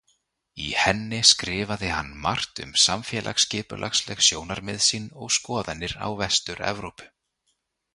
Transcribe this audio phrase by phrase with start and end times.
[0.67, 7.13] Í henni skrifaði hann margt um samfélagsskipulagsleg sjónarmið sín og skoðanir á Vestur-Evrópu.